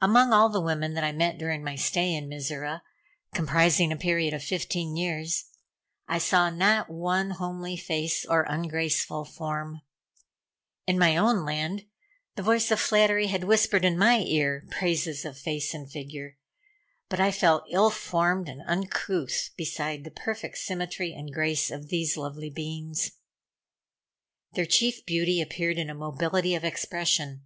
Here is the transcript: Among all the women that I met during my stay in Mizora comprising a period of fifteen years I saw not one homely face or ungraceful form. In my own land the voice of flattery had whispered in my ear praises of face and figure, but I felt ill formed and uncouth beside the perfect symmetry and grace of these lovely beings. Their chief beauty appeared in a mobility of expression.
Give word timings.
Among 0.00 0.32
all 0.32 0.48
the 0.48 0.62
women 0.62 0.94
that 0.94 1.04
I 1.04 1.12
met 1.12 1.36
during 1.36 1.62
my 1.62 1.76
stay 1.76 2.14
in 2.14 2.26
Mizora 2.26 2.80
comprising 3.34 3.92
a 3.92 3.98
period 3.98 4.32
of 4.32 4.42
fifteen 4.42 4.96
years 4.96 5.44
I 6.06 6.16
saw 6.16 6.48
not 6.48 6.88
one 6.88 7.32
homely 7.32 7.76
face 7.76 8.24
or 8.24 8.46
ungraceful 8.48 9.26
form. 9.26 9.82
In 10.86 10.98
my 10.98 11.18
own 11.18 11.44
land 11.44 11.84
the 12.34 12.42
voice 12.42 12.70
of 12.70 12.80
flattery 12.80 13.26
had 13.26 13.44
whispered 13.44 13.84
in 13.84 13.98
my 13.98 14.20
ear 14.20 14.66
praises 14.70 15.26
of 15.26 15.36
face 15.38 15.74
and 15.74 15.92
figure, 15.92 16.38
but 17.10 17.20
I 17.20 17.30
felt 17.30 17.64
ill 17.70 17.90
formed 17.90 18.48
and 18.48 18.62
uncouth 18.66 19.50
beside 19.54 20.04
the 20.04 20.10
perfect 20.10 20.56
symmetry 20.56 21.12
and 21.12 21.30
grace 21.30 21.70
of 21.70 21.90
these 21.90 22.16
lovely 22.16 22.48
beings. 22.48 23.10
Their 24.54 24.64
chief 24.64 25.04
beauty 25.04 25.42
appeared 25.42 25.76
in 25.76 25.90
a 25.90 25.94
mobility 25.94 26.54
of 26.54 26.64
expression. 26.64 27.42